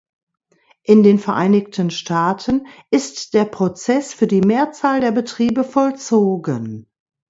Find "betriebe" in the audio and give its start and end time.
5.11-5.63